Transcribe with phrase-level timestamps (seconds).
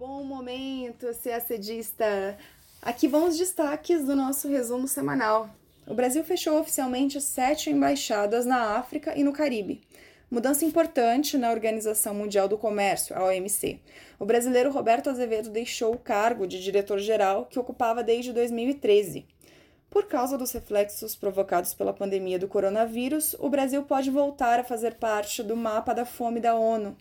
[0.00, 2.38] Bom momento, CACDista!
[2.80, 5.50] Aqui vão os destaques do nosso resumo semanal.
[5.86, 9.82] O Brasil fechou oficialmente sete embaixadas na África e no Caribe.
[10.30, 13.78] Mudança importante na Organização Mundial do Comércio, a OMC.
[14.18, 19.26] O brasileiro Roberto Azevedo deixou o cargo de diretor-geral que ocupava desde 2013.
[19.90, 24.94] Por causa dos reflexos provocados pela pandemia do coronavírus, o Brasil pode voltar a fazer
[24.94, 26.96] parte do mapa da fome da ONU,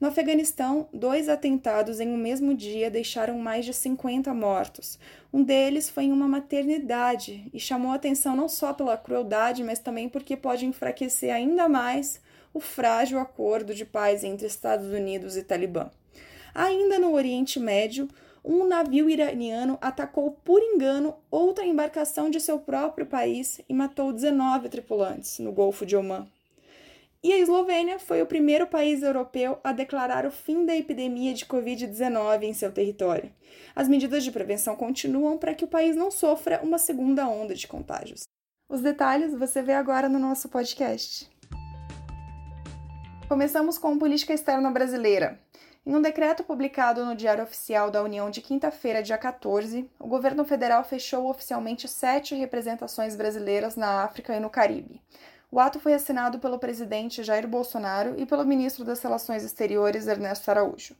[0.00, 4.98] no Afeganistão, dois atentados em um mesmo dia deixaram mais de 50 mortos.
[5.30, 10.08] Um deles foi em uma maternidade e chamou atenção não só pela crueldade, mas também
[10.08, 12.18] porque pode enfraquecer ainda mais
[12.54, 15.90] o frágil acordo de paz entre Estados Unidos e Talibã.
[16.54, 18.08] Ainda no Oriente Médio,
[18.42, 24.70] um navio iraniano atacou por engano outra embarcação de seu próprio país e matou 19
[24.70, 26.26] tripulantes no Golfo de Omã.
[27.22, 31.44] E a Eslovênia foi o primeiro país europeu a declarar o fim da epidemia de
[31.44, 33.30] Covid-19 em seu território.
[33.76, 37.68] As medidas de prevenção continuam para que o país não sofra uma segunda onda de
[37.68, 38.22] contágios.
[38.70, 41.30] Os detalhes você vê agora no nosso podcast.
[43.28, 45.38] Começamos com política externa brasileira.
[45.84, 50.44] Em um decreto publicado no Diário Oficial da União de quinta-feira, dia 14, o governo
[50.44, 55.02] federal fechou oficialmente sete representações brasileiras na África e no Caribe.
[55.52, 60.48] O ato foi assinado pelo presidente Jair Bolsonaro e pelo ministro das Relações Exteriores Ernesto
[60.48, 60.94] Araújo.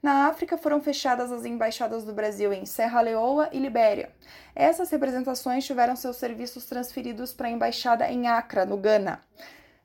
[0.00, 4.10] Na África foram fechadas as embaixadas do Brasil em Serra Leoa e Libéria.
[4.54, 9.20] Essas representações tiveram seus serviços transferidos para a embaixada em Accra, no Ghana.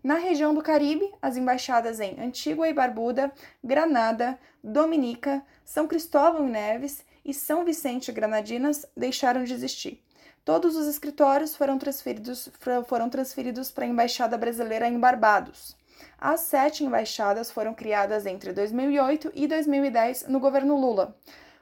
[0.04, 3.32] Na região do Caribe, as embaixadas em Antigua e Barbuda,
[3.64, 10.04] Granada, Dominica, São Cristóvão e Neves e São Vicente e Granadinas deixaram de existir.
[10.44, 12.50] Todos os escritórios foram transferidos,
[12.88, 15.78] foram transferidos para a Embaixada Brasileira em Barbados.
[16.20, 21.16] As sete embaixadas foram criadas entre 2008 e 2010 no governo Lula.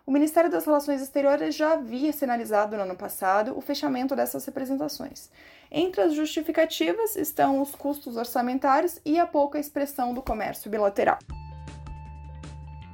[0.05, 5.29] O Ministério das Relações Exteriores já havia sinalizado no ano passado o fechamento dessas representações.
[5.69, 11.19] Entre as justificativas estão os custos orçamentários e a pouca expressão do comércio bilateral.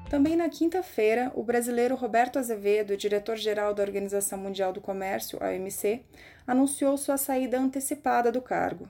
[0.09, 6.03] Também na quinta-feira, o brasileiro Roberto Azevedo, diretor-geral da Organização Mundial do Comércio, OMC,
[6.45, 8.87] anunciou sua saída antecipada do cargo.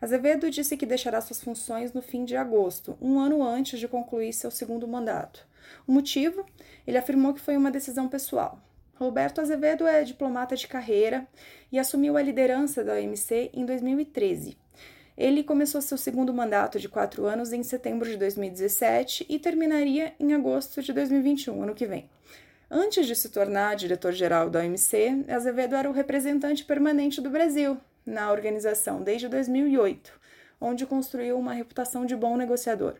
[0.00, 4.32] Azevedo disse que deixará suas funções no fim de agosto, um ano antes de concluir
[4.34, 5.46] seu segundo mandato.
[5.86, 6.44] O motivo?
[6.86, 8.60] Ele afirmou que foi uma decisão pessoal.
[8.94, 11.26] Roberto Azevedo é diplomata de carreira
[11.72, 14.58] e assumiu a liderança da OMC em 2013.
[15.18, 20.32] Ele começou seu segundo mandato de quatro anos em setembro de 2017 e terminaria em
[20.32, 22.08] agosto de 2021, ano que vem.
[22.70, 27.76] Antes de se tornar diretor-geral da OMC, Azevedo era o representante permanente do Brasil
[28.06, 30.12] na organização desde 2008,
[30.60, 32.94] onde construiu uma reputação de bom negociador.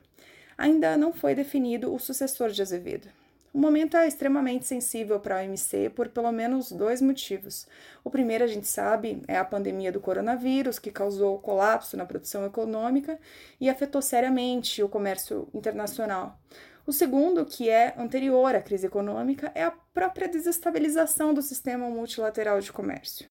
[0.57, 3.09] Ainda não foi definido o sucessor de Azevedo.
[3.53, 7.67] O momento é extremamente sensível para a OMC por pelo menos dois motivos.
[8.05, 12.45] O primeiro, a gente sabe, é a pandemia do coronavírus, que causou colapso na produção
[12.45, 13.19] econômica
[13.61, 16.39] e afetou seriamente o comércio internacional.
[16.87, 22.61] O segundo, que é anterior à crise econômica, é a própria desestabilização do sistema multilateral
[22.61, 23.29] de comércio.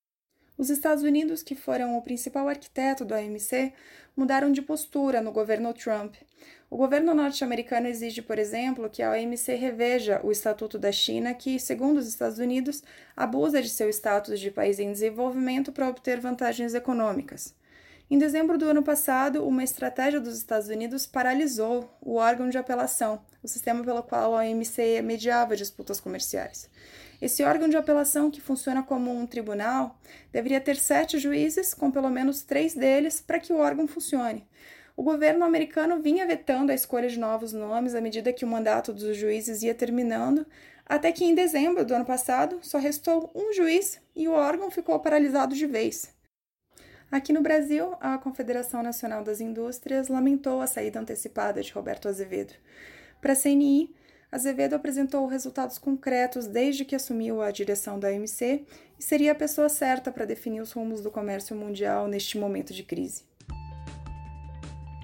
[0.58, 3.72] Os Estados Unidos, que foram o principal arquiteto da OMC,
[4.16, 6.16] mudaram de postura no governo Trump.
[6.68, 11.60] O governo norte-americano exige, por exemplo, que a OMC reveja o Estatuto da China, que,
[11.60, 12.84] segundo os Estados Unidos,
[13.16, 17.54] abusa de seu status de país em desenvolvimento para obter vantagens econômicas.
[18.10, 23.22] Em dezembro do ano passado, uma estratégia dos Estados Unidos paralisou o órgão de apelação,
[23.44, 26.70] o sistema pelo qual a OMC mediava disputas comerciais.
[27.22, 30.00] Esse órgão de apelação, que funciona como um tribunal,
[30.32, 34.48] deveria ter sete juízes, com pelo menos três deles, para que o órgão funcione.
[34.96, 38.94] O governo americano vinha vetando a escolha de novos nomes à medida que o mandato
[38.94, 40.48] dos juízes ia terminando,
[40.86, 44.98] até que em dezembro do ano passado só restou um juiz e o órgão ficou
[44.98, 46.17] paralisado de vez.
[47.10, 52.54] Aqui no Brasil, a Confederação Nacional das Indústrias lamentou a saída antecipada de Roberto Azevedo.
[53.22, 53.96] Para a CNI,
[54.30, 58.66] Azevedo apresentou resultados concretos desde que assumiu a direção da OMC
[59.00, 62.84] e seria a pessoa certa para definir os rumos do comércio mundial neste momento de
[62.84, 63.24] crise.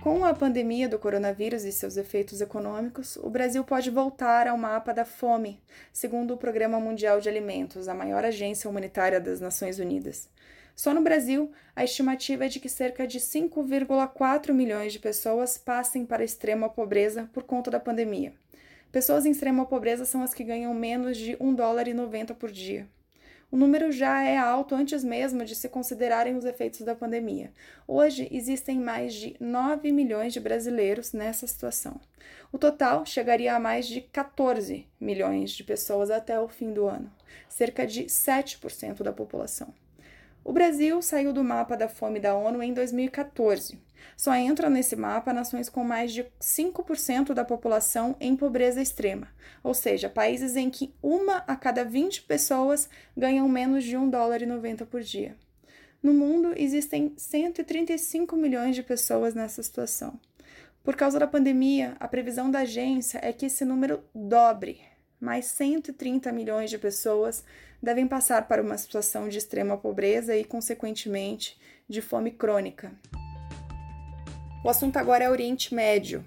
[0.03, 4.93] Com a pandemia do coronavírus e seus efeitos econômicos, o Brasil pode voltar ao mapa
[4.93, 5.61] da fome,
[5.93, 10.27] segundo o Programa Mundial de Alimentos, a maior agência humanitária das Nações Unidas.
[10.75, 16.05] Só no Brasil, a estimativa é de que cerca de 5,4 milhões de pessoas passem
[16.05, 18.33] para a extrema pobreza por conta da pandemia.
[18.91, 22.51] Pessoas em extrema pobreza são as que ganham menos de 1 dólar e 90 por
[22.51, 22.87] dia.
[23.53, 27.51] O número já é alto antes mesmo de se considerarem os efeitos da pandemia.
[27.87, 32.01] Hoje existem mais de 9 milhões de brasileiros nessa situação.
[32.51, 37.11] O total chegaria a mais de 14 milhões de pessoas até o fim do ano,
[37.47, 39.71] cerca de 7% da população.
[40.43, 43.79] O Brasil saiu do mapa da fome da ONU em 2014.
[44.17, 49.29] Só entram nesse mapa nações com mais de 5% da população em pobreza extrema,
[49.63, 54.41] ou seja, países em que uma a cada 20 pessoas ganham menos de 1 dólar
[54.41, 55.37] e 90 por dia.
[56.01, 60.19] No mundo, existem 135 milhões de pessoas nessa situação.
[60.83, 64.81] Por causa da pandemia, a previsão da agência é que esse número dobre
[65.23, 67.45] mais 130 milhões de pessoas
[67.81, 72.91] devem passar para uma situação de extrema pobreza e, consequentemente, de fome crônica.
[74.65, 76.25] O assunto agora é Oriente Médio.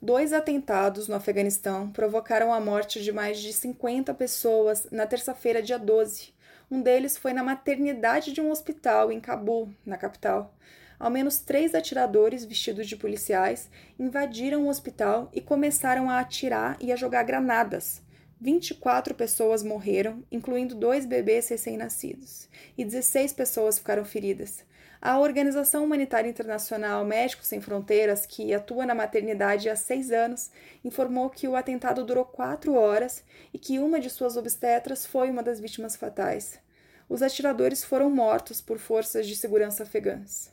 [0.00, 5.78] Dois atentados no Afeganistão provocaram a morte de mais de 50 pessoas na terça-feira, dia
[5.78, 6.34] 12.
[6.70, 10.54] Um deles foi na maternidade de um hospital em Cabul, na capital.
[10.98, 16.92] Ao menos três atiradores vestidos de policiais invadiram o hospital e começaram a atirar e
[16.92, 18.03] a jogar granadas.
[18.44, 22.46] 24 pessoas morreram, incluindo dois bebês recém-nascidos,
[22.76, 24.62] e 16 pessoas ficaram feridas.
[25.00, 30.50] A Organização Humanitária Internacional Médicos Sem Fronteiras, que atua na maternidade há seis anos,
[30.84, 35.42] informou que o atentado durou quatro horas e que uma de suas obstetras foi uma
[35.42, 36.60] das vítimas fatais.
[37.08, 40.52] Os atiradores foram mortos por forças de segurança afegãs.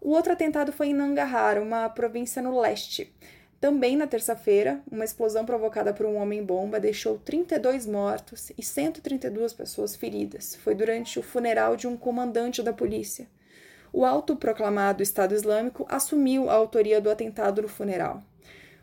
[0.00, 3.14] O outro atentado foi em Nangarhar, uma província no leste.
[3.62, 9.94] Também na terça-feira, uma explosão provocada por um homem-bomba deixou 32 mortos e 132 pessoas
[9.94, 10.56] feridas.
[10.56, 13.28] Foi durante o funeral de um comandante da polícia.
[13.92, 18.20] O autoproclamado Estado Islâmico assumiu a autoria do atentado no funeral.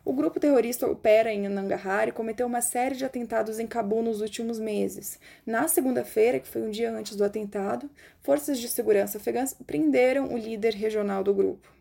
[0.05, 4.21] O grupo terrorista opera em Nangarhar e cometeu uma série de atentados em Cabul nos
[4.21, 5.19] últimos meses.
[5.45, 7.89] Na segunda-feira, que foi um dia antes do atentado,
[8.21, 11.78] forças de segurança afegãs prenderam o líder regional do grupo.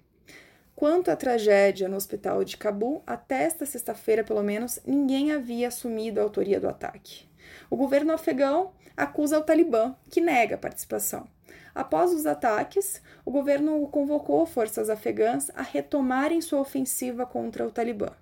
[0.78, 6.20] Quanto à tragédia no hospital de Cabul, até esta sexta-feira, pelo menos, ninguém havia assumido
[6.20, 7.28] a autoria do ataque.
[7.68, 11.26] O governo afegão acusa o Talibã, que nega a participação.
[11.74, 18.12] Após os ataques, o governo convocou forças afegãs a retomarem sua ofensiva contra o Talibã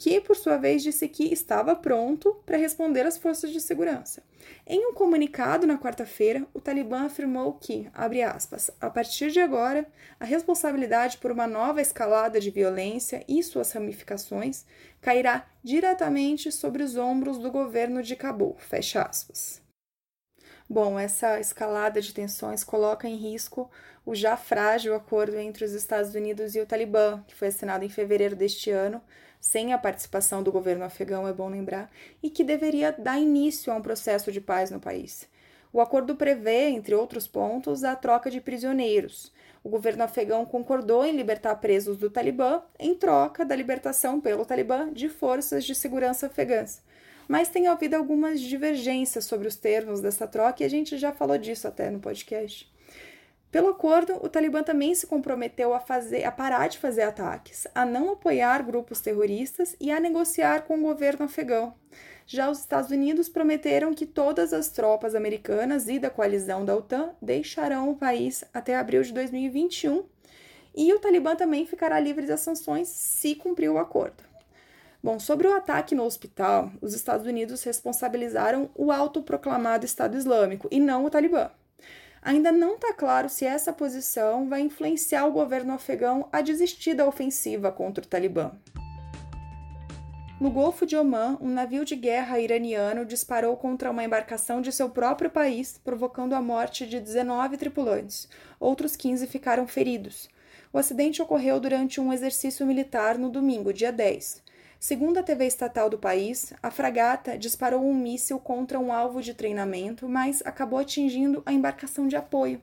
[0.00, 4.22] que, por sua vez, disse que estava pronto para responder às forças de segurança.
[4.66, 9.86] Em um comunicado na quarta-feira, o Talibã afirmou que, abre aspas, a partir de agora,
[10.18, 14.64] a responsabilidade por uma nova escalada de violência e suas ramificações
[15.02, 19.60] cairá diretamente sobre os ombros do governo de Cabul, fecha aspas.
[20.66, 23.70] Bom, essa escalada de tensões coloca em risco
[24.06, 27.90] o já frágil acordo entre os Estados Unidos e o Talibã, que foi assinado em
[27.90, 29.02] fevereiro deste ano,
[29.40, 31.90] sem a participação do governo afegão, é bom lembrar,
[32.22, 35.26] e que deveria dar início a um processo de paz no país.
[35.72, 39.32] O acordo prevê, entre outros pontos, a troca de prisioneiros.
[39.62, 44.92] O governo afegão concordou em libertar presos do Talibã em troca da libertação pelo Talibã
[44.92, 46.82] de forças de segurança afegãs.
[47.28, 51.38] Mas tem havido algumas divergências sobre os termos dessa troca e a gente já falou
[51.38, 52.68] disso até no podcast.
[53.50, 57.84] Pelo acordo, o Talibã também se comprometeu a, fazer, a parar de fazer ataques, a
[57.84, 61.74] não apoiar grupos terroristas e a negociar com o governo afegão.
[62.24, 67.10] Já os Estados Unidos prometeram que todas as tropas americanas e da coalizão da OTAN
[67.20, 70.04] deixarão o país até abril de 2021
[70.72, 74.22] e o Talibã também ficará livre das sanções se cumprir o acordo.
[75.02, 80.78] Bom, sobre o ataque no hospital, os Estados Unidos responsabilizaram o autoproclamado Estado Islâmico e
[80.78, 81.50] não o Talibã.
[82.22, 87.06] Ainda não está claro se essa posição vai influenciar o governo afegão a desistir da
[87.06, 88.52] ofensiva contra o Talibã.
[90.38, 94.88] No Golfo de Omã, um navio de guerra iraniano disparou contra uma embarcação de seu
[94.88, 98.26] próprio país, provocando a morte de 19 tripulantes.
[98.58, 100.30] Outros 15 ficaram feridos.
[100.72, 104.42] O acidente ocorreu durante um exercício militar no domingo, dia 10.
[104.82, 109.34] Segundo a TV estatal do país, a fragata disparou um míssil contra um alvo de
[109.34, 112.62] treinamento, mas acabou atingindo a embarcação de apoio.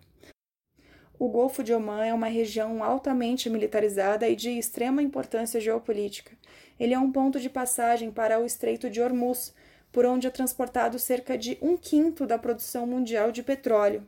[1.19, 6.31] O Golfo de Omã é uma região altamente militarizada e de extrema importância geopolítica.
[6.79, 9.53] Ele é um ponto de passagem para o Estreito de Hormuz,
[9.91, 14.03] por onde é transportado cerca de um quinto da produção mundial de petróleo.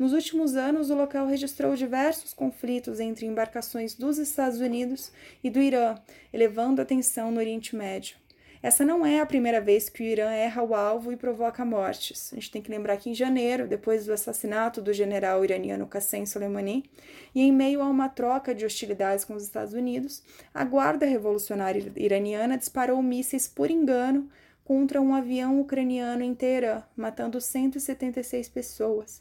[0.00, 5.12] Nos últimos anos, o local registrou diversos conflitos entre embarcações dos Estados Unidos
[5.44, 5.94] e do Irã,
[6.32, 8.16] elevando a tensão no Oriente Médio.
[8.62, 12.32] Essa não é a primeira vez que o Irã erra o alvo e provoca mortes.
[12.32, 16.24] A gente tem que lembrar que em janeiro, depois do assassinato do general iraniano Qassem
[16.24, 16.90] Soleimani,
[17.34, 20.22] e em meio a uma troca de hostilidades com os Estados Unidos,
[20.54, 24.30] a Guarda Revolucionária Iraniana disparou mísseis por engano
[24.64, 29.20] contra um avião ucraniano em Teherã, matando 176 pessoas.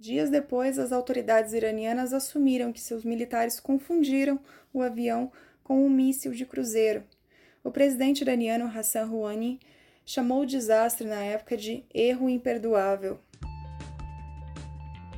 [0.00, 4.38] Dias depois, as autoridades iranianas assumiram que seus militares confundiram
[4.72, 5.32] o avião
[5.64, 7.02] com um míssil de cruzeiro.
[7.64, 9.58] O presidente iraniano Hassan Rouhani
[10.06, 13.18] chamou o desastre na época de erro imperdoável.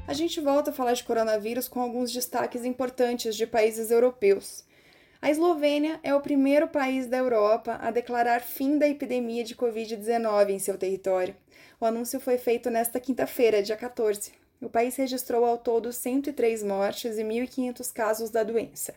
[0.08, 4.64] A gente volta a falar de coronavírus com alguns destaques importantes de países europeus.
[5.20, 10.48] A Eslovênia é o primeiro país da Europa a declarar fim da epidemia de Covid-19
[10.48, 11.36] em seu território.
[11.78, 14.39] O anúncio foi feito nesta quinta-feira, dia 14.
[14.60, 18.94] O país registrou ao todo 103 mortes e 1.500 casos da doença.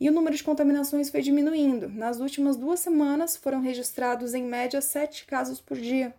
[0.00, 1.88] E o número de contaminações foi diminuindo.
[1.88, 6.12] Nas últimas duas semanas foram registrados, em média, sete casos por dia.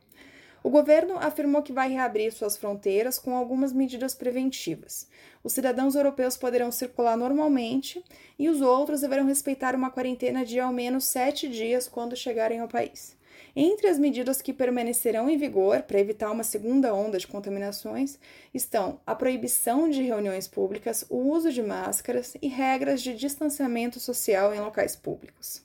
[0.63, 5.07] O governo afirmou que vai reabrir suas fronteiras com algumas medidas preventivas.
[5.43, 8.03] Os cidadãos europeus poderão circular normalmente
[8.39, 12.67] e os outros deverão respeitar uma quarentena de ao menos sete dias quando chegarem ao
[12.67, 13.15] país.
[13.57, 18.19] Entre as medidas que permanecerão em vigor para evitar uma segunda onda de contaminações
[18.53, 24.53] estão a proibição de reuniões públicas, o uso de máscaras e regras de distanciamento social
[24.53, 25.63] em locais públicos.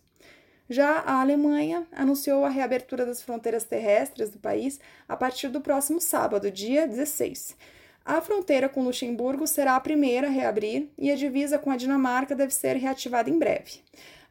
[0.68, 4.78] Já a Alemanha anunciou a reabertura das fronteiras terrestres do país
[5.08, 7.56] a partir do próximo sábado, dia 16.
[8.04, 12.36] A fronteira com Luxemburgo será a primeira a reabrir e a divisa com a Dinamarca
[12.36, 13.80] deve ser reativada em breve.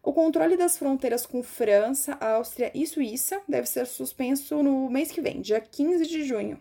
[0.02, 5.20] O controle das fronteiras com França, Áustria e Suíça deve ser suspenso no mês que
[5.20, 6.58] vem, dia 15 de junho.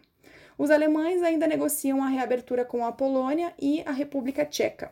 [0.58, 4.90] Os alemães ainda negociam a reabertura com a Polônia e a República Tcheca.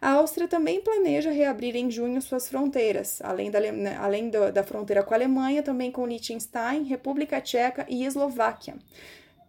[0.00, 5.02] A Áustria também planeja reabrir em junho suas fronteiras, além, da, né, além da fronteira
[5.02, 8.76] com a Alemanha, também com Liechtenstein, República Tcheca e Eslováquia.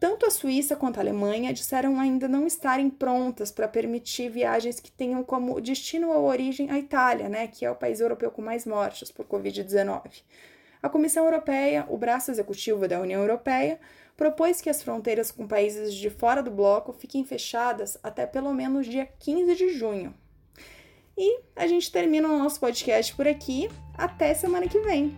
[0.02, 4.92] Tanto a Suíça quanto a Alemanha disseram ainda não estarem prontas para permitir viagens que
[4.92, 8.66] tenham como destino ou origem a Itália, né, que é o país europeu com mais
[8.66, 10.24] mortes por Covid-19.
[10.82, 13.80] A Comissão Europeia, o braço executivo da União Europeia,
[14.18, 18.88] propôs que as fronteiras com países de fora do bloco fiquem fechadas até pelo menos
[18.88, 20.16] dia 15 de junho.
[21.16, 23.70] E a gente termina o nosso podcast por aqui.
[23.96, 25.16] Até semana que vem!